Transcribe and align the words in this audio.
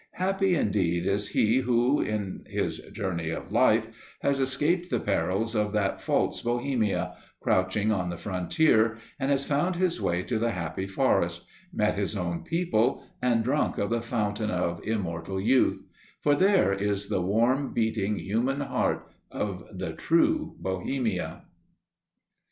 Happy 0.13 0.55
indeed 0.55 1.05
is 1.05 1.27
he 1.27 1.57
who, 1.57 2.01
in 2.01 2.43
his 2.47 2.79
journey 2.91 3.29
of 3.29 3.51
life, 3.51 3.85
has 4.23 4.39
escaped 4.39 4.89
the 4.89 4.99
perils 4.99 5.53
of 5.55 5.73
that 5.73 6.01
false 6.01 6.41
Bohemia, 6.41 7.15
crouching 7.39 7.91
on 7.91 8.09
the 8.09 8.17
frontier, 8.17 8.97
and 9.19 9.29
has 9.29 9.45
found 9.45 9.75
his 9.75 10.01
way 10.01 10.23
to 10.23 10.39
the 10.39 10.53
happy 10.53 10.87
forest, 10.87 11.43
met 11.71 11.93
his 11.99 12.17
own 12.17 12.41
people 12.41 13.03
and 13.21 13.43
drunk 13.43 13.77
of 13.77 13.91
the 13.91 14.01
Fountain 14.01 14.49
of 14.49 14.81
Immortal 14.83 15.39
Youth; 15.39 15.83
for 16.19 16.33
there 16.33 16.73
is 16.73 17.09
the 17.09 17.21
warm, 17.21 17.71
beating, 17.71 18.17
human 18.17 18.61
heart 18.61 19.07
of 19.29 19.65
the 19.71 19.93
True 19.93 20.55
Bohemia! 20.59 21.43